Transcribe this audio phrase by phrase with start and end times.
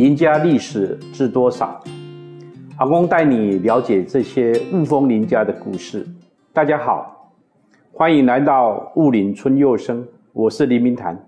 [0.00, 1.78] 林家历史知多少？
[2.78, 6.06] 阿公带你了解这些雾峰林家的故事。
[6.54, 7.30] 大家好，
[7.92, 10.02] 欢迎来到雾林春又生，
[10.32, 11.22] 我是林明潭。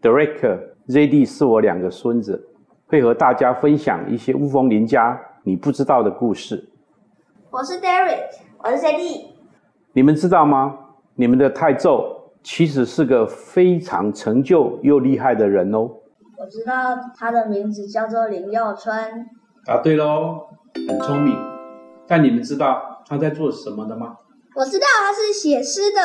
[0.00, 2.40] Derek、ZD 是我两个孙子，
[2.86, 6.64] 会和大家分享一些雾峰林家你不知道的故事。
[7.50, 8.20] 我是 Derek，
[8.58, 9.32] 我是 ZD。
[9.92, 10.78] 你们知道吗？
[11.16, 15.90] 你们的太宙其实是个非常成就又厉害的人哦。
[16.42, 18.92] 我知道他的名字叫做林又春。
[19.64, 20.48] 答对喽，
[20.88, 21.38] 很聪明。
[22.08, 24.16] 但你们知道他在做什么的吗？
[24.56, 26.00] 我知道他是写诗的。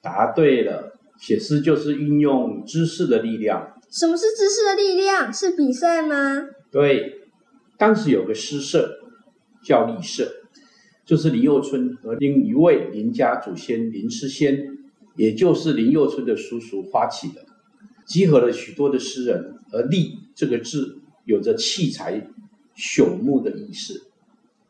[0.00, 3.74] 答对了，写诗就是运用知识的力量。
[3.90, 5.30] 什么是知识的力量？
[5.30, 6.46] 是比赛吗？
[6.72, 7.28] 对，
[7.76, 8.88] 当时有个诗社
[9.62, 10.26] 叫立社，
[11.04, 14.58] 就是林佑春和另一位林家祖先林诗仙，
[15.16, 17.42] 也就是林佑春的叔叔发起的。
[18.06, 22.28] 集合了许多的诗人，而“立”这个字有着气才
[22.76, 24.08] 朽木的意思，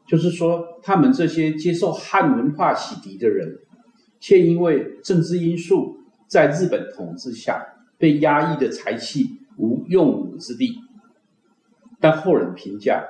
[0.06, 3.59] 就是说，他们这些接受汉文化洗涤的人，
[4.19, 7.62] 却因为政治因素，在日本统治下
[7.98, 10.79] 被压抑的才气无用武之地。
[12.01, 13.05] 但后人评价，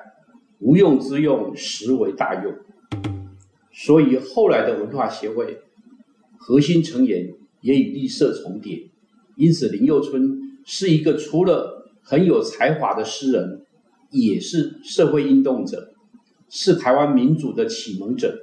[0.59, 2.55] 无用之用，实为大用。
[3.73, 5.59] 所以后来的文化协会
[6.39, 8.89] 核心成员也与立社重叠。
[9.37, 13.65] 因此，林幼春是一个除了很有才华的诗人，
[14.11, 15.93] 也是社会运动者，
[16.49, 18.35] 是台湾民主的启蒙者，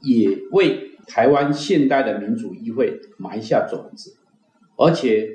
[0.00, 4.14] 也为台湾现代的民主议会埋下种子。
[4.76, 5.28] 而且，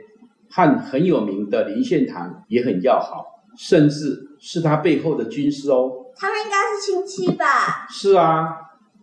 [0.49, 3.25] 和很有名的林献堂也很要好，
[3.57, 5.91] 甚至是他背后的军师哦。
[6.15, 7.85] 他们应该是亲戚吧？
[7.89, 8.47] 是啊，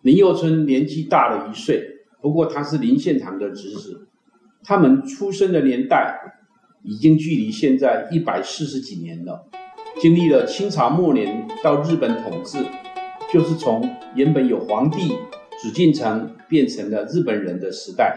[0.03, 1.83] 林幼春年纪大了一岁，
[2.23, 4.08] 不过他是林献堂的侄子。
[4.69, 6.15] 他们出生的年代
[6.83, 9.49] 已经距离现在一百四十几年了，
[9.99, 12.59] 经历了清朝末年到日本统治，
[13.33, 15.17] 就是从原本有皇帝
[15.59, 18.15] 紫禁城变成了日本人的时代，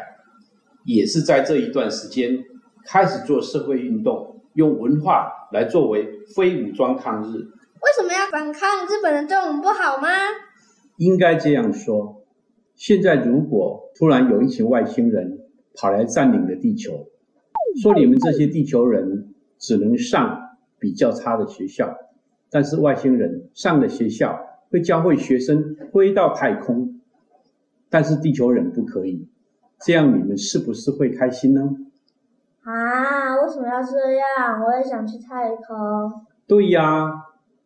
[0.84, 2.44] 也是在这一段时间
[2.86, 7.38] 开始做社会运动，用文化来作为非武装抗日。
[7.38, 10.10] 为什么要反抗日本人对我们不好吗？
[10.98, 12.26] 应该这样说，
[12.76, 15.38] 现在如果突然有一群外星人。
[15.76, 17.08] 跑来占领了地球，
[17.82, 21.96] 说你们这些地球人只能上比较差的学校，
[22.50, 24.40] 但是外星人上的学校
[24.70, 27.00] 会教会学生飞到太空，
[27.90, 29.28] 但是地球人不可以，
[29.80, 31.76] 这样你们是不是会开心呢？
[32.64, 34.64] 啊，为什么要这样？
[34.66, 36.12] 我也想去太空。
[36.46, 37.10] 对呀，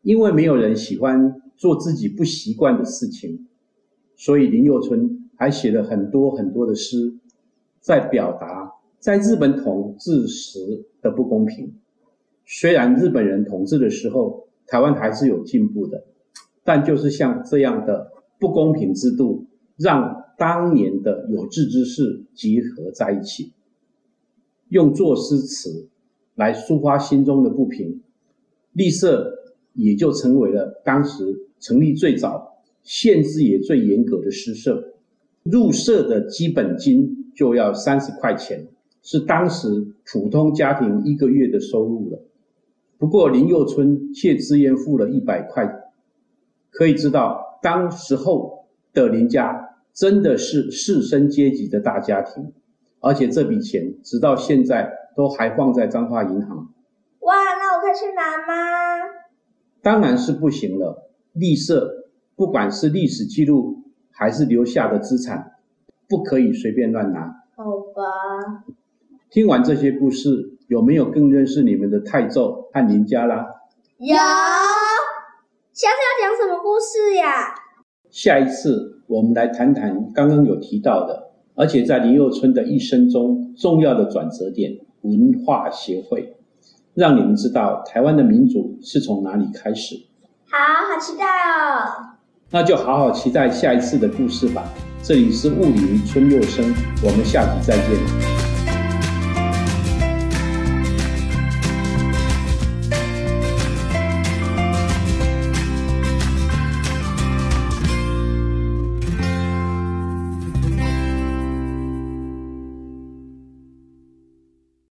[0.04, 3.48] 因为没有人喜欢做自己不习惯的事情，
[4.16, 7.16] 所以林佑春还写了很多很多的诗。
[7.85, 11.75] 在表达在日本统治时的不公平。
[12.44, 16.03] 虽然日本人统治的时候，台湾还是有进步的，
[16.63, 19.46] 但就是像这样的不公平制度，
[19.78, 23.53] 让当年的有志之士集合在一起，
[24.69, 25.88] 用作诗词
[26.34, 28.02] 来抒发心中的不平。
[28.73, 29.31] 立社
[29.73, 34.95] 也就成为了当时成立最早、限制也最严格的诗社。
[35.46, 37.22] 入社的基本金。
[37.36, 38.66] 就要三十块钱，
[39.04, 42.22] 是当时普通家庭一个月的收入了。
[42.98, 45.70] 不过林佑春却自愿付了一百块，
[46.72, 52.54] 可以知道当时候的林家真的是士绅阶级的大家庭，
[53.02, 56.70] 而且这笔钱直到现在都还放在彰化银行。
[57.20, 59.10] 哇，那我可以去拿吗？
[59.82, 61.12] 当然是不行了。
[61.34, 62.06] 立社
[62.38, 63.84] 不管是历史记录
[64.18, 65.52] 还是留下的资产。
[66.08, 67.44] 不可以随便乱拿。
[67.56, 67.64] 好
[67.96, 68.64] 吧。
[69.30, 73.46] 听完这些故事，有没有更认识你们的太祖和林家啦？
[73.98, 74.16] 有。
[74.16, 77.56] 下次要讲什么故事呀？
[78.12, 86.38] 下一次我们来谈谈刚刚有提到的，而且在林佑春的一生中重要的转折点——文化协会，
[86.94, 89.96] 让你们知道台湾的民主是从哪里开始。
[90.50, 90.58] 好，
[90.94, 92.15] 好期待哦。
[92.55, 94.63] 那就好好期待下一次的故事吧。
[95.03, 96.73] 这里是物理云春又生，
[97.03, 98.34] 我们下集再见。